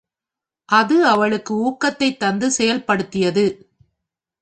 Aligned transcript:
அது 0.69 1.05
அவளுக்கு 1.05 1.53
ஊக்கத்தைத் 1.55 2.19
தந்தது 2.19 2.55
செயல்படுத்தியது. 2.57 3.45